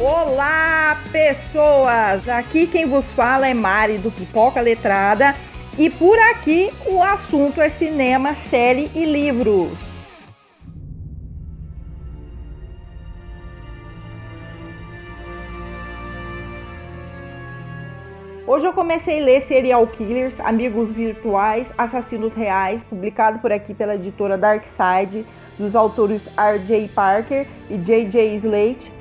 Olá, 0.00 0.96
pessoas! 1.10 2.28
Aqui 2.28 2.68
quem 2.68 2.86
vos 2.86 3.04
fala 3.16 3.48
é 3.48 3.52
Mari 3.52 3.98
do 3.98 4.12
Pipoca 4.12 4.60
Letrada 4.60 5.34
e 5.76 5.90
por 5.90 6.16
aqui 6.30 6.70
o 6.86 7.02
assunto 7.02 7.60
é 7.60 7.68
cinema, 7.68 8.36
série 8.36 8.88
e 8.94 9.04
livros. 9.04 9.76
Hoje 18.46 18.66
eu 18.66 18.72
comecei 18.72 19.20
a 19.20 19.24
ler 19.24 19.40
Serial 19.40 19.84
Killers, 19.88 20.38
Amigos 20.38 20.92
Virtuais, 20.92 21.74
Assassinos 21.76 22.34
Reais, 22.34 22.84
publicado 22.84 23.40
por 23.40 23.50
aqui 23.50 23.74
pela 23.74 23.96
editora 23.96 24.38
Darkside, 24.38 25.26
dos 25.58 25.74
autores 25.74 26.24
R.J. 26.36 26.88
Parker 26.94 27.48
e 27.68 27.76
J.J. 27.76 28.36
Slate. 28.36 28.97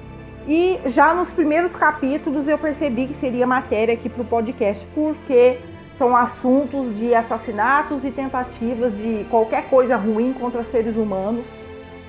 E 0.47 0.79
já 0.85 1.13
nos 1.13 1.31
primeiros 1.31 1.75
capítulos 1.75 2.47
eu 2.47 2.57
percebi 2.57 3.07
que 3.07 3.15
seria 3.15 3.45
matéria 3.45 3.93
aqui 3.93 4.07
para 4.07 4.21
o 4.21 4.25
podcast, 4.25 4.87
porque 4.95 5.59
são 5.97 6.15
assuntos 6.15 6.95
de 6.95 7.13
assassinatos 7.13 8.05
e 8.05 8.11
tentativas 8.11 8.95
de 8.95 9.25
qualquer 9.29 9.69
coisa 9.69 9.97
ruim 9.97 10.31
contra 10.31 10.63
seres 10.63 10.95
humanos 10.95 11.43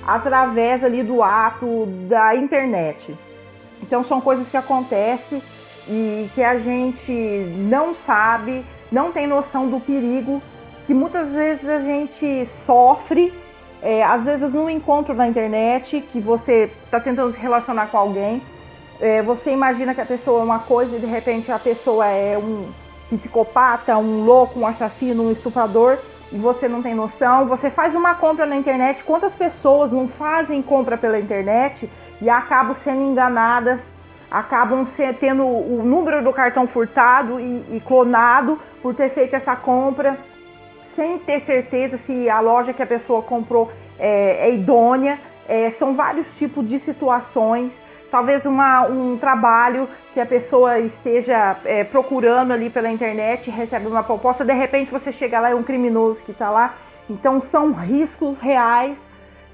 através 0.07 0.85
ali 0.85 1.03
do 1.03 1.23
ato 1.23 1.87
da 2.09 2.37
internet. 2.37 3.15
Então 3.83 4.05
são 4.05 4.21
coisas 4.21 4.49
que 4.49 4.57
acontecem 4.57 5.43
e 5.89 6.31
que 6.35 6.43
a 6.43 6.59
gente 6.59 7.13
não 7.57 7.93
sabe, 7.93 8.65
não 8.93 9.11
tem 9.11 9.27
noção 9.27 9.69
do 9.69 9.81
perigo 9.81 10.41
que 10.87 10.95
muitas 10.95 11.33
vezes 11.33 11.69
a 11.69 11.81
gente 11.81 12.47
sofre 12.47 13.33
é, 13.83 14.03
às 14.03 14.25
vezes, 14.25 14.53
num 14.53 14.69
encontro 14.69 15.15
na 15.15 15.29
internet, 15.29 16.01
que 16.13 16.21
você 16.21 16.71
está 16.85 16.99
tentando 16.99 17.33
se 17.33 17.39
relacionar 17.39 17.87
com 17.87 17.99
alguém, 17.99 18.43
é, 19.01 19.23
você 19.23 19.53
imagina 19.53 19.95
que 19.95 20.01
a 20.01 20.07
pessoa 20.07 20.41
é 20.41 20.45
uma 20.45 20.59
coisa 20.59 20.97
e 20.97 20.99
de 20.99 21.07
repente 21.07 21.53
a 21.53 21.59
pessoa 21.59 22.07
é 22.07 22.37
um 22.37 22.69
psicopata, 23.09 23.97
um 23.97 24.25
louco, 24.25 24.59
um 24.59 24.67
assassino, 24.67 25.29
um 25.29 25.33
estuprador 25.33 25.99
e 26.33 26.37
você 26.37 26.69
não 26.69 26.83
tem 26.83 26.95
noção. 26.95 27.47
Você 27.47 27.71
faz 27.71 27.95
uma 27.95 28.15
compra 28.17 28.45
na 28.45 28.57
internet, 28.57 29.05
quantas 29.05 29.35
pessoas 29.35 29.93
não 29.93 30.09
fazem 30.09 30.61
compra 30.61 30.99
pela 30.99 31.19
internet 31.19 31.89
e 32.21 32.29
acabam 32.29 32.75
sendo 32.75 33.03
enganadas, 33.03 33.93
acabam 34.29 34.85
tendo 35.21 35.47
o 35.47 35.83
número 35.85 36.23
do 36.23 36.33
cartão 36.33 36.67
furtado 36.67 37.39
e, 37.39 37.77
e 37.77 37.83
clonado 37.87 38.59
por 38.83 38.95
ter 38.95 39.11
feito 39.11 39.35
essa 39.35 39.55
compra 39.55 40.19
sem 40.99 41.17
ter 41.17 41.39
certeza 41.39 41.97
se 41.97 42.29
a 42.29 42.41
loja 42.41 42.73
que 42.73 42.83
a 42.83 42.87
pessoa 42.87 43.23
comprou 43.23 43.71
é, 44.01 44.49
é 44.49 44.53
idônea. 44.53 45.17
É, 45.49 45.71
são 45.71 45.95
vários 45.95 46.37
tipos 46.37 46.69
de 46.69 46.81
situações. 46.81 47.73
Talvez 48.11 48.45
uma, 48.45 48.83
um 48.89 49.17
trabalho 49.17 49.89
que 50.13 50.19
a 50.19 50.27
pessoa 50.27 50.81
esteja 50.81 51.57
é, 51.65 51.85
procurando 51.85 52.53
ali 52.53 52.69
pela 52.69 52.91
internet, 52.91 53.49
recebe 53.49 53.87
uma 53.87 54.03
proposta, 54.03 54.45
de 54.45 54.53
repente 54.53 54.91
você 54.91 55.13
chega 55.13 55.39
lá 55.39 55.51
e 55.51 55.53
é 55.53 55.55
um 55.55 55.63
criminoso 55.63 56.21
que 56.25 56.33
está 56.33 56.51
lá. 56.51 56.75
Então 57.09 57.41
são 57.41 57.73
riscos 57.73 58.37
reais 58.39 58.99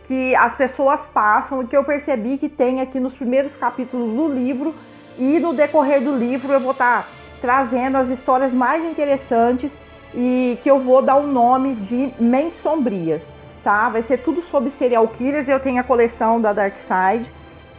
que 0.09 0.35
as 0.37 0.55
pessoas 0.55 1.07
passam 1.09 1.63
e 1.63 1.67
que 1.67 1.77
eu 1.77 1.85
percebi 1.85 2.39
que 2.39 2.49
tem 2.49 2.81
aqui 2.81 2.99
nos 2.99 3.15
primeiros 3.15 3.55
capítulos 3.57 4.15
do 4.15 4.29
livro 4.29 4.75
e 5.19 5.39
no 5.39 5.53
decorrer 5.53 6.01
do 6.01 6.17
livro 6.17 6.55
eu 6.55 6.61
vou 6.61 6.73
estar 6.73 7.03
tá 7.03 7.09
trazendo 7.43 7.99
as 7.99 8.09
histórias 8.09 8.51
mais 8.51 8.83
interessantes 8.83 9.71
e 10.15 10.59
que 10.63 10.71
eu 10.71 10.79
vou 10.79 11.03
dar 11.03 11.17
o 11.17 11.27
nome 11.27 11.75
de 11.75 12.13
Mentes 12.19 12.61
Sombrias, 12.61 13.23
tá? 13.63 13.89
Vai 13.89 14.03
ser 14.03 14.19
tudo 14.19 14.41
sobre 14.41 14.71
serial 14.71 15.09
killers. 15.09 15.49
Eu 15.49 15.61
tenho 15.61 15.81
a 15.81 15.85
coleção 15.85 16.41
da 16.41 16.53
Dark 16.53 16.77
Side, 16.79 17.31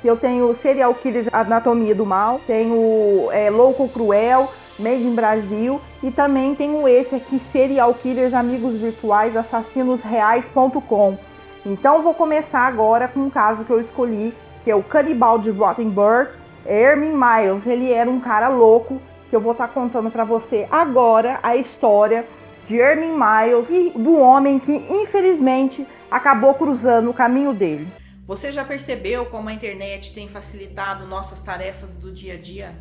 que 0.02 0.08
eu 0.08 0.18
tenho 0.18 0.54
Serial 0.54 0.94
Killers 0.94 1.28
Anatomia 1.34 1.96
do 1.96 2.06
Mal, 2.06 2.40
tenho 2.46 3.32
é, 3.32 3.50
Louco 3.50 3.90
Cruel, 3.90 4.52
Made 4.78 5.04
in 5.04 5.16
Brasil 5.16 5.82
e 6.04 6.12
também 6.12 6.54
tenho 6.54 6.88
esse 6.88 7.16
aqui, 7.16 7.40
Serial 7.40 7.94
Killers 7.94 8.34
Amigos 8.34 8.74
Virtuais 8.76 9.36
Assassinosreais.com. 9.36 11.18
Então 11.66 12.02
vou 12.02 12.14
começar 12.14 12.68
agora 12.68 13.08
com 13.08 13.22
um 13.22 13.30
caso 13.30 13.64
que 13.64 13.72
eu 13.72 13.82
escolhi, 13.82 14.34
que 14.64 14.70
é 14.70 14.76
o 14.76 14.84
Canibal 14.84 15.40
de 15.40 15.50
Rottenburg, 15.50 16.30
Herman 16.66 17.14
Miles. 17.14 17.66
Ele 17.66 17.92
era 17.92 18.10
um 18.10 18.20
cara 18.20 18.48
louco 18.50 19.02
que 19.30 19.36
eu 19.36 19.42
vou 19.42 19.52
estar 19.52 19.68
tá 19.68 19.74
contando 19.74 20.12
para 20.12 20.24
você 20.24 20.68
agora 20.72 21.40
a 21.42 21.56
história 21.56 22.28
de 22.66 22.78
Herman 22.78 23.14
Miles 23.14 23.70
e 23.70 23.92
do 23.98 24.18
homem 24.18 24.60
que 24.60 24.74
infelizmente 24.74 25.86
acabou 26.10 26.54
cruzando 26.54 27.10
o 27.10 27.14
caminho 27.14 27.54
dele. 27.54 27.88
Você 28.26 28.52
já 28.52 28.66
percebeu 28.66 29.28
como 29.28 29.50
a 29.50 29.54
internet 29.54 30.14
tem 30.14 30.28
facilitado 30.28 31.06
nossas 31.06 31.42
tarefas 31.42 31.96
do 31.96 32.12
dia 32.12 32.34
a 32.34 32.38
dia? 32.38 32.76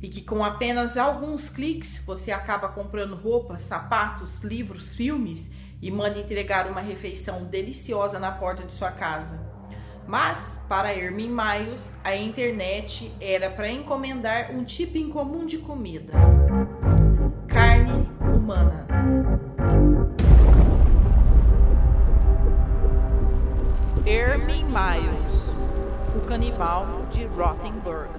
E 0.00 0.08
que 0.08 0.22
com 0.22 0.44
apenas 0.44 0.96
alguns 0.96 1.48
cliques 1.48 2.02
você 2.06 2.30
acaba 2.30 2.68
comprando 2.68 3.16
roupas, 3.16 3.62
sapatos, 3.62 4.42
livros, 4.42 4.94
filmes 4.94 5.50
e 5.82 5.90
manda 5.90 6.20
entregar 6.20 6.70
uma 6.70 6.80
refeição 6.80 7.44
deliciosa 7.44 8.18
na 8.18 8.30
porta 8.30 8.62
de 8.62 8.72
sua 8.72 8.92
casa. 8.92 9.59
Mas, 10.10 10.60
para 10.68 10.92
Hermin 10.92 11.30
Miles, 11.30 11.94
a 12.02 12.16
internet 12.16 13.14
era 13.20 13.48
para 13.48 13.70
encomendar 13.70 14.50
um 14.50 14.64
tipo 14.64 14.98
incomum 14.98 15.46
de 15.46 15.58
comida: 15.58 16.12
carne 17.46 18.10
humana. 18.20 18.88
Hermin 24.04 24.64
Miles, 24.64 25.52
o 26.16 26.26
canibal 26.26 27.06
de 27.08 27.26
Rothenburg. 27.26 28.10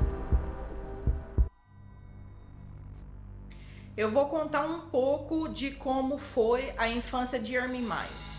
Eu 3.98 4.10
vou 4.10 4.30
contar 4.30 4.64
um 4.64 4.80
pouco 4.90 5.50
de 5.50 5.72
como 5.72 6.18
foi 6.18 6.72
a 6.78 6.88
infância 6.88 7.38
de 7.38 7.54
Hermin 7.54 7.82
Miles. 7.82 8.31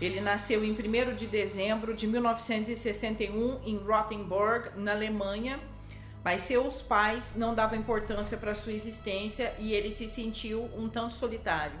Ele 0.00 0.20
nasceu 0.20 0.64
em 0.64 0.72
1 0.72 1.14
de 1.14 1.26
dezembro 1.26 1.94
de 1.94 2.06
1961 2.06 3.60
em 3.64 3.76
Rothenburg, 3.76 4.70
na 4.76 4.92
Alemanha, 4.92 5.60
mas 6.24 6.42
seus 6.42 6.80
pais 6.80 7.34
não 7.36 7.54
davam 7.54 7.78
importância 7.78 8.38
para 8.38 8.54
sua 8.54 8.72
existência 8.72 9.54
e 9.58 9.74
ele 9.74 9.92
se 9.92 10.08
sentiu 10.08 10.70
um 10.74 10.88
tanto 10.88 11.12
solitário. 11.12 11.78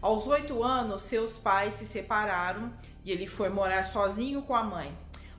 Aos 0.00 0.26
oito 0.26 0.62
anos, 0.62 1.02
seus 1.02 1.36
pais 1.36 1.74
se 1.74 1.84
separaram 1.84 2.72
e 3.04 3.12
ele 3.12 3.26
foi 3.26 3.50
morar 3.50 3.82
sozinho 3.82 4.42
com 4.42 4.54
a 4.54 4.64
mãe, 4.64 4.90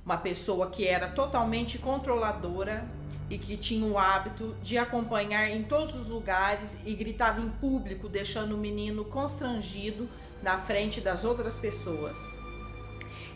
uma 0.06 0.18
pessoa 0.18 0.69
que 0.69 0.88
era 0.88 1.09
totalmente 1.09 1.80
controladora 1.80 2.88
e 3.30 3.40
que 3.40 3.57
tinha 3.57 3.85
o 3.85 3.97
hábito 3.97 4.56
de 4.62 4.78
acompanhar 4.78 5.50
em 5.50 5.63
todos 5.63 5.95
os 5.95 6.07
lugares 6.07 6.78
e 6.85 6.94
gritava 6.94 7.41
em 7.41 7.50
público, 7.50 8.07
deixando 8.07 8.53
o 8.53 8.57
menino 8.57 9.03
constrangido 9.06 10.07
na 10.44 10.59
frente 10.59 11.02
das 11.02 11.24
outras 11.24 11.58
pessoas. 11.58 12.36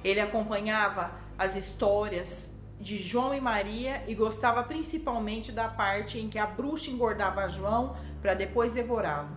Ele 0.03 0.19
acompanhava 0.19 1.11
as 1.37 1.55
histórias 1.55 2.55
de 2.79 2.97
João 2.97 3.33
e 3.33 3.41
Maria 3.41 4.03
e 4.07 4.13
gostava 4.13 4.61
principalmente 4.61 5.51
da 5.51 5.67
parte 5.67 6.19
em 6.19 6.29
que 6.29 6.37
a 6.37 6.45
bruxa 6.45 6.91
engordava 6.91 7.49
João 7.49 7.95
para 8.21 8.33
depois 8.33 8.73
devorá-lo. 8.73 9.29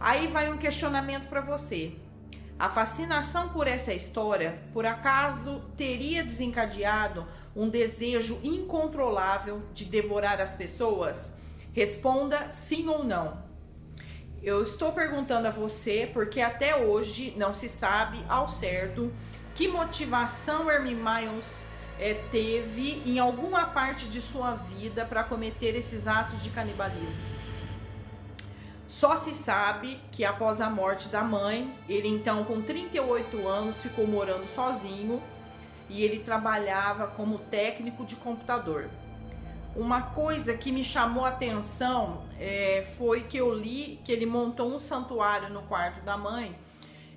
Aí 0.00 0.26
vai 0.26 0.52
um 0.52 0.58
questionamento 0.58 1.28
para 1.28 1.40
você. 1.40 1.94
A 2.58 2.70
fascinação 2.70 3.50
por 3.50 3.68
essa 3.68 3.92
história, 3.92 4.58
por 4.72 4.86
acaso, 4.86 5.62
teria 5.76 6.24
desencadeado 6.24 7.26
um 7.54 7.68
desejo 7.68 8.40
incontrolável 8.42 9.62
de 9.74 9.84
devorar 9.84 10.40
as 10.40 10.54
pessoas? 10.54 11.38
Responda 11.72 12.50
sim 12.50 12.88
ou 12.88 13.04
não. 13.04 13.45
Eu 14.46 14.62
estou 14.62 14.92
perguntando 14.92 15.48
a 15.48 15.50
você 15.50 16.08
porque 16.12 16.40
até 16.40 16.76
hoje 16.76 17.34
não 17.36 17.52
se 17.52 17.68
sabe 17.68 18.24
ao 18.28 18.46
certo 18.46 19.12
que 19.56 19.66
motivação 19.66 20.70
Hermie 20.70 20.94
Miles 20.94 21.66
é, 21.98 22.14
teve 22.30 23.02
em 23.04 23.18
alguma 23.18 23.64
parte 23.64 24.06
de 24.06 24.20
sua 24.20 24.54
vida 24.54 25.04
para 25.04 25.24
cometer 25.24 25.74
esses 25.74 26.06
atos 26.06 26.44
de 26.44 26.50
canibalismo. 26.50 27.24
Só 28.86 29.16
se 29.16 29.34
sabe 29.34 30.00
que 30.12 30.24
após 30.24 30.60
a 30.60 30.70
morte 30.70 31.08
da 31.08 31.24
mãe, 31.24 31.76
ele 31.88 32.06
então 32.06 32.44
com 32.44 32.62
38 32.62 33.48
anos 33.48 33.80
ficou 33.80 34.06
morando 34.06 34.46
sozinho 34.46 35.20
e 35.88 36.04
ele 36.04 36.20
trabalhava 36.20 37.08
como 37.08 37.38
técnico 37.38 38.04
de 38.04 38.14
computador. 38.14 38.88
Uma 39.76 40.00
coisa 40.00 40.56
que 40.56 40.72
me 40.72 40.82
chamou 40.82 41.26
a 41.26 41.28
atenção 41.28 42.24
é, 42.40 42.82
foi 42.96 43.24
que 43.24 43.36
eu 43.36 43.52
li 43.52 44.00
que 44.02 44.10
ele 44.10 44.24
montou 44.24 44.74
um 44.74 44.78
santuário 44.78 45.50
no 45.50 45.62
quarto 45.62 46.02
da 46.02 46.16
mãe 46.16 46.56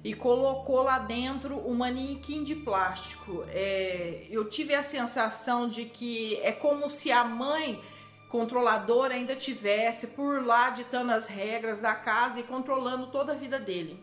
e 0.03 0.13
colocou 0.13 0.83
lá 0.83 0.99
dentro 0.99 1.57
um 1.65 1.73
manequim 1.73 2.43
de 2.43 2.55
plástico. 2.55 3.45
É, 3.47 4.25
eu 4.29 4.49
tive 4.49 4.75
a 4.75 4.83
sensação 4.83 5.69
de 5.69 5.85
que 5.85 6.37
é 6.43 6.51
como 6.51 6.89
se 6.89 7.13
a 7.13 7.23
mãe 7.23 7.81
controladora 8.27 9.13
ainda 9.13 9.37
tivesse 9.37 10.07
por 10.07 10.45
lá 10.45 10.69
ditando 10.69 11.13
as 11.13 11.27
regras 11.27 11.79
da 11.79 11.95
casa 11.95 12.41
e 12.41 12.43
controlando 12.43 13.07
toda 13.07 13.31
a 13.31 13.35
vida 13.35 13.57
dele. 13.57 13.97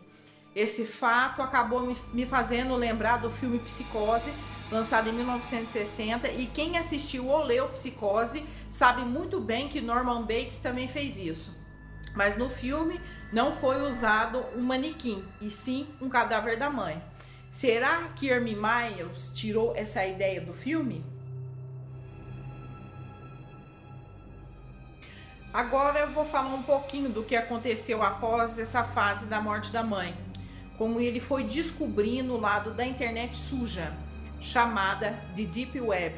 Esse 0.55 0.83
fato 0.83 1.43
acabou 1.43 1.81
me, 1.81 1.95
me 2.11 2.25
fazendo 2.25 2.75
lembrar 2.75 3.17
do 3.17 3.29
filme 3.29 3.59
Psicose, 3.59 4.33
lançado 4.71 5.09
em 5.09 5.13
1960, 5.13 6.29
e 6.29 6.45
quem 6.47 6.77
assistiu 6.77 7.27
ou 7.27 7.43
leu 7.43 7.69
Psicose 7.69 8.45
sabe 8.69 9.03
muito 9.03 9.39
bem 9.39 9.69
que 9.69 9.81
Norman 9.81 10.21
Bates 10.21 10.57
também 10.57 10.87
fez 10.87 11.17
isso. 11.17 11.55
Mas 12.13 12.37
no 12.37 12.49
filme 12.49 12.99
não 13.31 13.51
foi 13.53 13.81
usado 13.87 14.43
um 14.55 14.61
manequim, 14.61 15.23
e 15.39 15.49
sim 15.49 15.87
um 16.01 16.09
cadáver 16.09 16.57
da 16.57 16.69
mãe. 16.69 17.01
Será 17.51 18.09
que 18.15 18.27
Hermie 18.27 18.55
Miles 18.55 19.31
tirou 19.33 19.75
essa 19.75 20.05
ideia 20.05 20.41
do 20.41 20.53
filme? 20.53 21.03
Agora 25.53 25.99
eu 25.99 26.11
vou 26.11 26.25
falar 26.25 26.53
um 26.53 26.61
pouquinho 26.61 27.09
do 27.09 27.23
que 27.23 27.35
aconteceu 27.35 28.03
após 28.03 28.59
essa 28.59 28.83
fase 28.83 29.25
da 29.25 29.41
morte 29.41 29.71
da 29.71 29.81
mãe. 29.81 30.15
Como 30.77 30.99
ele 30.99 31.19
foi 31.19 31.43
descobrindo 31.43 32.33
o 32.33 32.39
lado 32.39 32.71
da 32.73 32.85
internet 32.85 33.35
suja, 33.35 33.91
chamada 34.39 35.11
de 35.33 35.45
Deep 35.45 35.79
Web. 35.79 36.15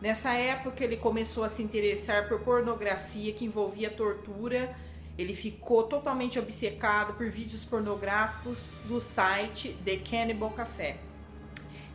Nessa 0.00 0.32
época 0.32 0.82
ele 0.82 0.96
começou 0.96 1.44
a 1.44 1.48
se 1.48 1.62
interessar 1.62 2.28
por 2.28 2.40
pornografia 2.40 3.32
que 3.32 3.44
envolvia 3.44 3.90
tortura 3.90 4.74
ele 5.20 5.34
ficou 5.34 5.82
totalmente 5.82 6.38
obcecado 6.38 7.12
por 7.12 7.28
vídeos 7.28 7.62
pornográficos 7.62 8.72
do 8.86 9.02
site 9.02 9.76
The 9.84 9.98
Cannibal 9.98 10.48
Café. 10.50 10.96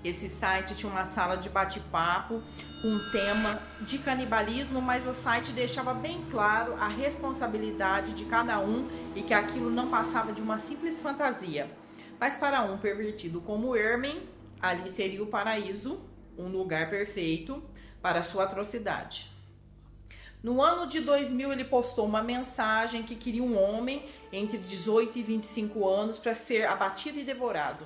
Esse 0.03 0.30
site 0.30 0.75
tinha 0.75 0.92
uma 0.92 1.06
sala 1.06 1.36
de 1.36 1.50
bate-papo 1.50 2.44
com 2.83 2.88
um 2.88 3.12
tema 3.12 3.59
de 3.81 3.98
canibalismo, 3.98 4.80
mas 4.80 5.07
o 5.07 5.13
site 5.15 5.51
deixava 5.53 5.91
bem 5.91 6.24
claro 6.30 6.75
a 6.75 6.88
responsabilidade 6.88 8.13
de 8.13 8.25
cada 8.25 8.59
um 8.59 8.88
e 9.15 9.24
que 9.24 9.33
aquilo 9.33 9.71
não 9.71 9.89
passava 9.89 10.31
de 10.31 10.44
uma 10.44 10.59
simples 10.59 11.01
fantasia. 11.01 11.68
Mas 12.19 12.36
para 12.36 12.62
um 12.62 12.77
pervertido 12.77 13.41
como 13.41 13.75
Herman, 13.75 14.21
ali 14.69 14.89
seria 14.89 15.23
o 15.23 15.27
paraíso, 15.27 16.00
um 16.38 16.47
lugar 16.47 16.89
perfeito 16.89 17.63
para 18.01 18.21
sua 18.21 18.44
atrocidade. 18.44 19.31
No 20.44 20.62
ano 20.62 20.85
de 20.85 21.00
2000, 21.00 21.51
ele 21.51 21.63
postou 21.63 22.06
uma 22.06 22.21
mensagem 22.21 23.01
que 23.01 23.15
queria 23.15 23.41
um 23.41 23.57
homem 23.57 24.06
entre 24.31 24.59
18 24.59 25.17
e 25.17 25.23
25 25.23 25.88
anos 25.88 26.19
para 26.19 26.35
ser 26.35 26.67
abatido 26.67 27.17
e 27.17 27.23
devorado. 27.23 27.85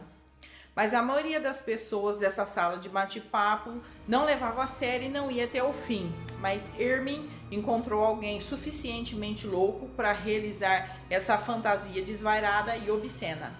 Mas 0.76 0.94
a 0.94 1.02
maioria 1.02 1.40
das 1.40 1.62
pessoas 1.62 2.20
dessa 2.20 2.46
sala 2.46 2.78
de 2.78 2.90
bate-papo 2.90 3.82
não 4.08 4.26
levava 4.26 4.64
a 4.64 4.68
sério 4.68 5.08
e 5.08 5.10
não 5.10 5.32
ia 5.32 5.46
até 5.46 5.64
o 5.64 5.74
fim. 5.74 6.14
Mas 6.40 6.72
Hermin 6.80 7.30
encontrou 7.52 8.04
alguém 8.04 8.40
suficientemente 8.40 9.48
louco 9.48 9.88
para 9.96 10.12
realizar 10.12 10.98
essa 11.10 11.38
fantasia 11.38 12.02
desvairada 12.02 12.76
e 12.78 12.92
obscena. 12.92 13.52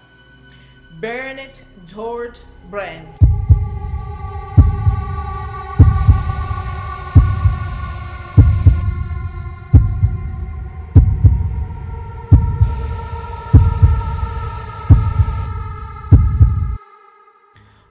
Bernard 0.98 1.64
George 1.86 2.40
Brandt. 2.68 3.18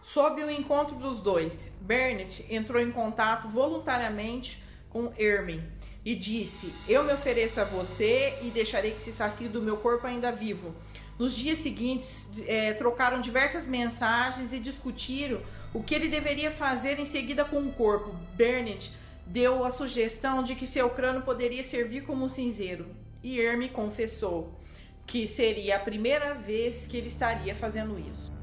Sob 0.02 0.44
o 0.44 0.50
encontro 0.50 0.96
dos 0.96 1.20
dois, 1.20 1.72
Bernett 1.82 2.46
entrou 2.54 2.82
em 2.82 2.92
contato 2.92 3.48
voluntariamente 3.48 4.64
com 4.90 5.14
Hermin 5.18 5.62
e 6.04 6.16
disse: 6.16 6.74
Eu 6.88 7.04
me 7.04 7.14
ofereço 7.14 7.60
a 7.60 7.64
você 7.64 8.38
e 8.42 8.50
deixarei 8.50 8.92
que 8.92 9.02
se 9.02 9.12
sacie 9.12 9.48
do 9.48 9.62
meu 9.62 9.78
corpo 9.78 10.08
ainda 10.08 10.32
vivo. 10.32 10.76
Nos 11.18 11.36
dias 11.36 11.58
seguintes, 11.58 12.30
é, 12.48 12.74
trocaram 12.74 13.20
diversas 13.20 13.68
mensagens 13.68 14.54
e 14.54 14.60
discutiram 14.60 15.42
o 15.74 15.84
que 15.84 15.94
ele 15.94 16.08
deveria 16.08 16.50
fazer 16.50 16.98
em 17.00 17.06
seguida 17.06 17.44
com 17.44 17.60
o 17.60 17.74
corpo. 17.74 18.16
Bernett 18.36 18.92
deu 19.26 19.66
a 19.66 19.72
sugestão 19.72 20.42
de 20.42 20.56
que 20.56 20.66
seu 20.66 20.90
crânio 20.90 21.22
poderia 21.22 21.64
servir 21.64 22.04
como 22.04 22.30
cinzeiro 22.30 22.88
e 23.24 23.40
Hermie 23.40 23.70
confessou 23.70 24.58
que 25.06 25.28
seria 25.28 25.76
a 25.76 25.80
primeira 25.80 26.34
vez 26.34 26.86
que 26.86 26.96
ele 26.96 27.08
estaria 27.08 27.54
fazendo 27.56 28.00
isso. 28.00 28.39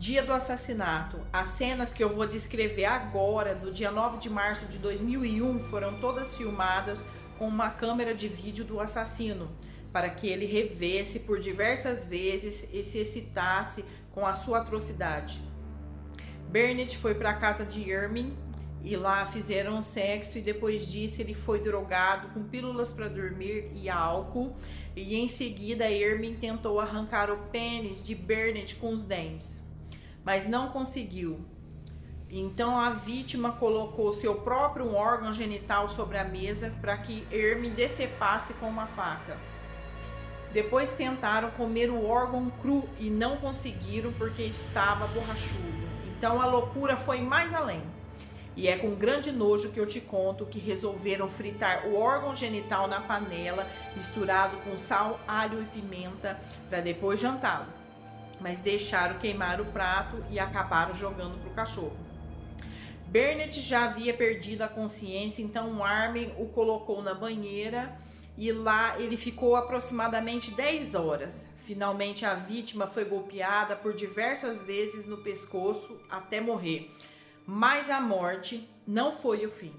Dia 0.00 0.22
do 0.22 0.32
assassinato. 0.32 1.20
As 1.30 1.48
cenas 1.48 1.92
que 1.92 2.02
eu 2.02 2.08
vou 2.08 2.26
descrever 2.26 2.86
agora, 2.86 3.54
do 3.54 3.70
dia 3.70 3.90
9 3.90 4.16
de 4.16 4.30
março 4.30 4.64
de 4.64 4.78
2001, 4.78 5.60
foram 5.60 6.00
todas 6.00 6.34
filmadas 6.34 7.06
com 7.36 7.46
uma 7.46 7.68
câmera 7.68 8.14
de 8.14 8.26
vídeo 8.26 8.64
do 8.64 8.80
assassino, 8.80 9.50
para 9.92 10.08
que 10.08 10.26
ele 10.26 10.46
revesse 10.46 11.20
por 11.20 11.38
diversas 11.38 12.06
vezes 12.06 12.66
e 12.72 12.82
se 12.82 12.96
excitasse 12.96 13.84
com 14.10 14.26
a 14.26 14.32
sua 14.32 14.60
atrocidade. 14.60 15.42
Bernett 16.48 16.96
foi 16.96 17.14
para 17.14 17.28
a 17.28 17.36
casa 17.36 17.66
de 17.66 17.90
Ermin 17.90 18.34
e 18.82 18.96
lá 18.96 19.26
fizeram 19.26 19.82
sexo 19.82 20.38
e 20.38 20.40
depois 20.40 20.90
disso 20.90 21.20
ele 21.20 21.34
foi 21.34 21.60
drogado 21.60 22.28
com 22.28 22.42
pílulas 22.42 22.90
para 22.90 23.06
dormir 23.06 23.70
e 23.74 23.90
álcool 23.90 24.56
e 24.96 25.14
em 25.16 25.28
seguida 25.28 25.90
Ermin 25.90 26.36
tentou 26.36 26.80
arrancar 26.80 27.30
o 27.30 27.36
pênis 27.50 28.02
de 28.02 28.14
Bernett 28.14 28.76
com 28.76 28.94
os 28.94 29.02
dentes 29.02 29.68
mas 30.24 30.48
não 30.48 30.68
conseguiu. 30.68 31.40
Então 32.32 32.78
a 32.78 32.90
vítima 32.90 33.52
colocou 33.52 34.12
seu 34.12 34.36
próprio 34.36 34.94
órgão 34.94 35.32
genital 35.32 35.88
sobre 35.88 36.16
a 36.16 36.24
mesa 36.24 36.72
para 36.80 36.96
que 36.96 37.26
Herme 37.30 37.70
decepasse 37.70 38.54
com 38.54 38.68
uma 38.68 38.86
faca. 38.86 39.36
Depois 40.52 40.92
tentaram 40.92 41.50
comer 41.50 41.90
o 41.90 42.06
órgão 42.06 42.50
cru 42.62 42.88
e 42.98 43.10
não 43.10 43.36
conseguiram 43.36 44.12
porque 44.12 44.42
estava 44.42 45.08
borrachudo. 45.08 45.88
Então 46.06 46.40
a 46.40 46.46
loucura 46.46 46.96
foi 46.96 47.20
mais 47.20 47.52
além. 47.52 47.82
E 48.56 48.68
é 48.68 48.76
com 48.76 48.94
grande 48.94 49.32
nojo 49.32 49.72
que 49.72 49.80
eu 49.80 49.86
te 49.86 50.00
conto 50.00 50.46
que 50.46 50.58
resolveram 50.58 51.28
fritar 51.28 51.86
o 51.86 51.98
órgão 51.98 52.34
genital 52.34 52.86
na 52.86 53.00
panela, 53.00 53.66
misturado 53.96 54.56
com 54.58 54.78
sal, 54.78 55.18
alho 55.26 55.62
e 55.62 55.64
pimenta, 55.66 56.38
para 56.68 56.80
depois 56.80 57.18
jantá-lo 57.18 57.79
mas 58.40 58.58
deixaram 58.58 59.18
queimar 59.18 59.60
o 59.60 59.66
prato 59.66 60.24
e 60.30 60.38
acabaram 60.38 60.94
jogando 60.94 61.38
para 61.40 61.50
o 61.50 61.54
cachorro. 61.54 61.96
Bernett 63.06 63.60
já 63.60 63.86
havia 63.86 64.14
perdido 64.14 64.62
a 64.62 64.68
consciência, 64.68 65.42
então 65.42 65.82
Armin 65.82 66.32
o 66.38 66.46
colocou 66.46 67.02
na 67.02 67.12
banheira 67.12 67.98
e 68.38 68.52
lá 68.52 69.00
ele 69.00 69.16
ficou 69.16 69.56
aproximadamente 69.56 70.52
10 70.52 70.94
horas. 70.94 71.46
Finalmente 71.58 72.24
a 72.24 72.34
vítima 72.34 72.86
foi 72.86 73.04
golpeada 73.04 73.74
por 73.74 73.94
diversas 73.94 74.62
vezes 74.62 75.06
no 75.06 75.18
pescoço 75.18 76.00
até 76.08 76.40
morrer. 76.40 76.90
Mas 77.44 77.90
a 77.90 78.00
morte 78.00 78.68
não 78.86 79.12
foi 79.12 79.44
o 79.44 79.50
fim. 79.50 79.74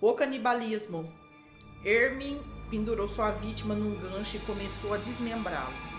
O 0.00 0.12
canibalismo. 0.12 1.10
Hermin 1.84 2.40
pendurou 2.70 3.08
sua 3.08 3.30
vítima 3.30 3.74
num 3.74 3.98
gancho 3.98 4.36
e 4.36 4.40
começou 4.40 4.92
a 4.92 4.98
desmembrá-lo 4.98 5.91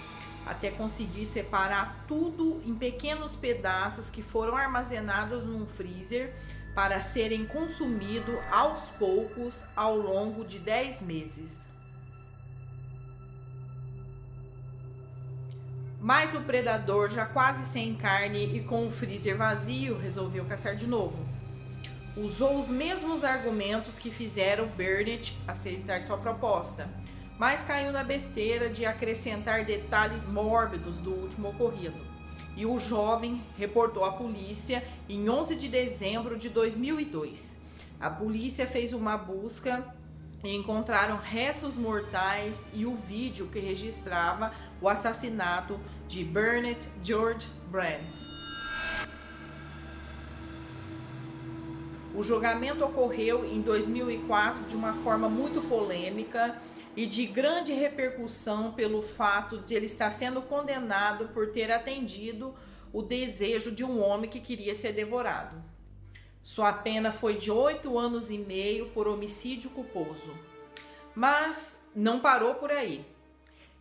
até 0.45 0.71
conseguir 0.71 1.25
separar 1.25 2.05
tudo 2.07 2.61
em 2.65 2.75
pequenos 2.75 3.35
pedaços 3.35 4.09
que 4.09 4.21
foram 4.21 4.55
armazenados 4.55 5.45
num 5.45 5.65
freezer 5.65 6.33
para 6.75 6.99
serem 6.99 7.45
consumidos 7.45 8.35
aos 8.51 8.89
poucos 8.91 9.63
ao 9.75 9.95
longo 9.95 10.43
de 10.43 10.59
10 10.59 11.01
meses. 11.01 11.69
Mas 15.99 16.35
o 16.35 16.41
predador, 16.41 17.09
já 17.09 17.25
quase 17.25 17.65
sem 17.65 17.95
carne 17.95 18.57
e 18.57 18.63
com 18.63 18.85
o 18.87 18.91
freezer 18.91 19.37
vazio, 19.37 19.97
resolveu 19.97 20.43
caçar 20.43 20.75
de 20.75 20.85
novo. 20.85 21.25
Usou 22.17 22.59
os 22.59 22.67
mesmos 22.67 23.23
argumentos 23.23 23.97
que 23.97 24.11
fizeram 24.11 24.67
Burnett 24.67 25.35
aceitar 25.47 26.01
sua 26.01 26.17
proposta 26.17 26.89
mas 27.37 27.63
caiu 27.63 27.91
na 27.91 28.03
besteira 28.03 28.69
de 28.69 28.85
acrescentar 28.85 29.65
detalhes 29.65 30.25
mórbidos 30.25 30.97
do 30.97 31.11
último 31.11 31.49
ocorrido. 31.49 31.97
E 32.55 32.65
o 32.65 32.77
jovem 32.77 33.41
reportou 33.57 34.05
à 34.05 34.11
polícia 34.11 34.83
em 35.09 35.29
11 35.29 35.55
de 35.55 35.67
dezembro 35.67 36.37
de 36.37 36.49
2002. 36.49 37.59
A 37.99 38.09
polícia 38.09 38.67
fez 38.67 38.93
uma 38.93 39.17
busca 39.17 39.83
e 40.43 40.53
encontraram 40.53 41.17
restos 41.17 41.77
mortais 41.77 42.69
e 42.73 42.85
o 42.85 42.95
vídeo 42.95 43.47
que 43.47 43.59
registrava 43.59 44.51
o 44.81 44.89
assassinato 44.89 45.79
de 46.07 46.23
Bernard 46.23 46.87
George 47.01 47.47
Brands. 47.71 48.29
O 52.13 52.21
julgamento 52.21 52.85
ocorreu 52.85 53.43
em 53.43 53.61
2004 53.61 54.65
de 54.65 54.75
uma 54.75 54.93
forma 54.93 55.27
muito 55.27 55.67
polêmica 55.67 56.55
e 56.95 57.05
de 57.05 57.25
grande 57.25 57.73
repercussão 57.73 58.71
pelo 58.71 59.01
fato 59.01 59.59
de 59.59 59.73
ele 59.73 59.87
estar 59.87 60.09
sendo 60.11 60.41
condenado 60.41 61.29
por 61.29 61.51
ter 61.51 61.71
atendido 61.71 62.53
o 62.91 63.01
desejo 63.01 63.71
de 63.71 63.83
um 63.83 64.01
homem 64.01 64.29
que 64.29 64.39
queria 64.39 64.75
ser 64.75 64.93
devorado. 64.93 65.61
Sua 66.43 66.71
pena 66.71 67.11
foi 67.11 67.35
de 67.35 67.49
oito 67.49 67.97
anos 67.97 68.29
e 68.29 68.37
meio 68.37 68.89
por 68.89 69.07
homicídio 69.07 69.69
culposo. 69.69 70.37
Mas 71.15 71.87
não 71.95 72.19
parou 72.19 72.55
por 72.55 72.71
aí. 72.71 73.05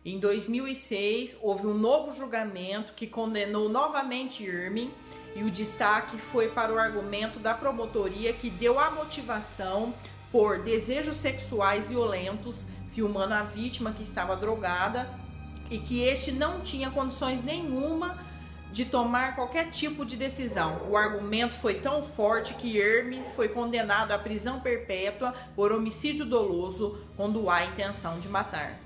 Em 0.05 0.19
2006, 0.19 1.37
houve 1.41 1.67
um 1.67 1.73
novo 1.73 2.11
julgamento 2.11 2.93
que 2.93 3.07
condenou 3.07 3.69
novamente 3.69 4.43
Irmin 4.43 4.91
e 5.35 5.43
o 5.43 5.51
destaque 5.51 6.17
foi 6.17 6.49
para 6.49 6.73
o 6.73 6.77
argumento 6.77 7.39
da 7.39 7.53
promotoria 7.53 8.33
que 8.33 8.49
deu 8.49 8.79
a 8.79 8.91
motivação 8.91 9.93
por 10.31 10.59
desejos 10.59 11.17
sexuais 11.17 11.89
violentos, 11.89 12.65
filmando 12.93 13.33
a 13.33 13.41
vítima 13.41 13.91
que 13.91 14.03
estava 14.03 14.35
drogada 14.35 15.09
e 15.69 15.77
que 15.77 16.01
este 16.01 16.31
não 16.31 16.61
tinha 16.61 16.91
condições 16.91 17.43
nenhuma 17.43 18.17
de 18.71 18.85
tomar 18.85 19.35
qualquer 19.35 19.69
tipo 19.69 20.03
de 20.03 20.15
decisão. 20.15 20.81
O 20.89 20.97
argumento 20.97 21.55
foi 21.55 21.75
tão 21.75 22.01
forte 22.01 22.55
que 22.55 22.79
Herme 22.79 23.21
foi 23.35 23.47
condenado 23.47 24.11
à 24.11 24.17
prisão 24.17 24.59
perpétua 24.59 25.33
por 25.55 25.71
homicídio 25.71 26.25
doloso 26.25 26.99
quando 27.15 27.49
há 27.49 27.65
intenção 27.65 28.17
de 28.17 28.27
matar. 28.27 28.79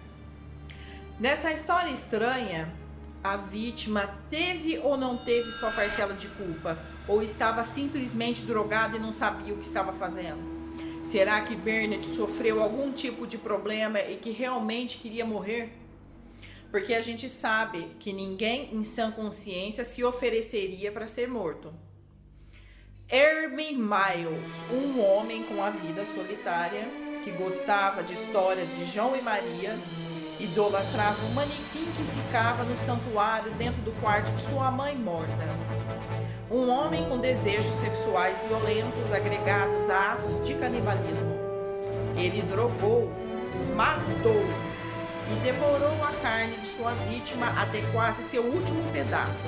Nessa 1.19 1.51
história 1.51 1.89
estranha, 1.89 2.71
a 3.23 3.37
vítima 3.37 4.09
teve 4.29 4.77
ou 4.77 4.97
não 4.97 5.17
teve 5.17 5.51
sua 5.53 5.71
parcela 5.71 6.13
de 6.13 6.27
culpa? 6.27 6.77
Ou 7.07 7.23
estava 7.23 7.63
simplesmente 7.63 8.41
drogada 8.43 8.97
e 8.97 8.99
não 8.99 9.13
sabia 9.13 9.53
o 9.53 9.57
que 9.57 9.65
estava 9.65 9.93
fazendo? 9.93 10.56
Será 11.07 11.39
que 11.39 11.55
Bernard 11.55 12.05
sofreu 12.05 12.61
algum 12.61 12.91
tipo 12.91 13.25
de 13.25 13.37
problema 13.37 13.97
e 13.97 14.17
que 14.17 14.29
realmente 14.29 14.97
queria 14.97 15.25
morrer? 15.25 15.71
Porque 16.69 16.93
a 16.93 17.01
gente 17.01 17.29
sabe 17.29 17.95
que 17.97 18.11
ninguém 18.11 18.75
em 18.75 18.83
sã 18.83 19.09
consciência 19.09 19.85
se 19.85 20.03
ofereceria 20.03 20.91
para 20.91 21.07
ser 21.07 21.29
morto. 21.29 21.73
Hermie 23.07 23.77
Miles, 23.77 24.51
um 24.69 24.99
homem 24.99 25.43
com 25.43 25.63
a 25.63 25.69
vida 25.69 26.05
solitária, 26.05 26.85
que 27.23 27.31
gostava 27.31 28.03
de 28.03 28.13
histórias 28.13 28.67
de 28.75 28.83
João 28.83 29.15
e 29.15 29.21
Maria, 29.21 29.79
idolatrava 30.41 31.25
um 31.27 31.33
manequim 31.33 31.85
que 31.95 32.21
ficava 32.21 32.65
no 32.65 32.77
santuário 32.77 33.49
dentro 33.53 33.81
do 33.81 33.93
quarto 34.01 34.29
de 34.35 34.41
sua 34.41 34.69
mãe 34.69 34.93
morta. 34.93 35.31
Um 36.49 36.69
homem 36.69 37.03
com 37.09 37.17
desejos 37.17 37.75
sexuais 37.75 38.45
violentos 38.45 39.11
agregados 39.11 39.89
a 39.89 40.13
atos 40.13 40.47
de 40.47 40.53
canibalismo. 40.55 41.35
Ele 42.15 42.41
drogou, 42.41 43.11
matou 43.75 44.45
e 45.29 45.39
devorou 45.43 46.01
a 46.01 46.13
carne 46.21 46.55
de 46.55 46.67
sua 46.67 46.93
vítima 46.93 47.47
até 47.61 47.81
quase 47.91 48.23
seu 48.23 48.43
último 48.43 48.81
pedaço. 48.93 49.45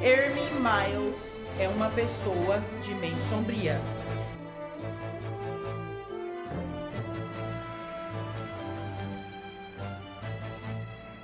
Hermie 0.00 0.48
Miles 0.52 1.40
é 1.58 1.68
uma 1.68 1.90
pessoa 1.90 2.62
de 2.80 2.94
mente 2.94 3.22
sombria. 3.24 3.80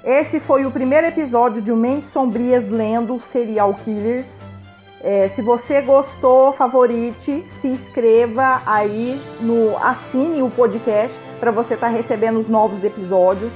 Esse 0.02 0.40
foi 0.40 0.66
o 0.66 0.72
primeiro 0.72 1.06
episódio 1.06 1.62
de 1.62 1.70
Mentes 1.70 2.10
Sombrias 2.10 2.68
lendo 2.68 3.22
Serial 3.22 3.74
Killers. 3.74 4.26
É, 5.02 5.28
se 5.30 5.42
você 5.42 5.80
gostou, 5.80 6.52
favorite, 6.52 7.44
se 7.60 7.66
inscreva 7.66 8.62
aí 8.64 9.20
no 9.40 9.76
assine 9.78 10.42
o 10.42 10.50
podcast 10.50 11.16
para 11.40 11.50
você 11.50 11.74
estar 11.74 11.88
tá 11.88 11.92
recebendo 11.92 12.38
os 12.38 12.48
novos 12.48 12.84
episódios. 12.84 13.50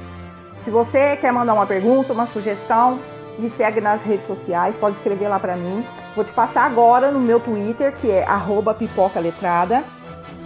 Se 0.65 0.71
você 0.71 1.17
quer 1.17 1.33
mandar 1.33 1.55
uma 1.55 1.67
pergunta, 1.67 2.13
uma 2.13 2.27
sugestão, 2.27 2.99
me 3.39 3.49
segue 3.51 3.81
nas 3.81 4.03
redes 4.03 4.27
sociais, 4.27 4.75
pode 4.75 4.97
escrever 4.97 5.29
lá 5.29 5.39
para 5.39 5.55
mim. 5.55 5.85
Vou 6.17 6.25
te 6.25 6.33
passar 6.33 6.65
agora 6.65 7.13
no 7.13 7.21
meu 7.21 7.39
Twitter, 7.39 7.95
que 8.01 8.11
é 8.11 8.27
@pipoca_letrada. 8.77 9.85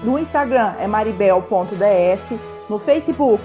No 0.02 0.19
Instagram 0.19 0.75
é 0.78 0.87
maribel.ds. 0.87 2.38
No 2.69 2.78
Facebook, 2.78 3.42